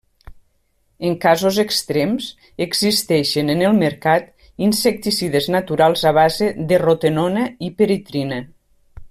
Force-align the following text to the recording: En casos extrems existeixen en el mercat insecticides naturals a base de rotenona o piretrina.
En 1.09 1.17
casos 1.25 1.59
extrems 1.63 2.29
existeixen 2.67 3.53
en 3.55 3.61
el 3.67 3.77
mercat 3.83 4.33
insecticides 4.69 5.51
naturals 5.57 6.07
a 6.13 6.15
base 6.21 6.49
de 6.73 6.81
rotenona 6.87 7.45
o 7.71 7.71
piretrina. 7.83 8.43